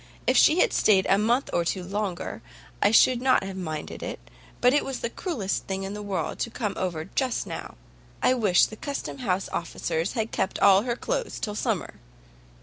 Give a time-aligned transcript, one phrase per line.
[0.25, 2.41] If she had stayed a month or two longer,
[2.81, 6.39] I should not have minded it, but it was the cruellest thing in the world
[6.39, 7.75] to come over just now.
[8.19, 11.99] I wish the Custom house officers had kept all her cloaths till summer."